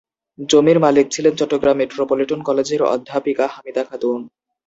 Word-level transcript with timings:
জমির 0.49 0.77
মালিক 0.79 1.05
ছিলেন 1.11 1.33
চট্টগ্রাম 1.39 1.75
মেট্রোপলিটন 1.79 2.39
কলেজের 2.47 2.81
অধ্যাপিকা 2.93 3.45
হামিদা 3.47 3.83
খাতুন। 3.89 4.19